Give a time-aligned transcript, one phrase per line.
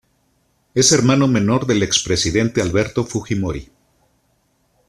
[0.73, 3.69] Es hermano menor del expresidente Alberto Fujimori.